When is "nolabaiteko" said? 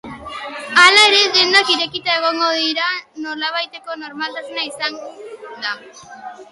3.27-4.01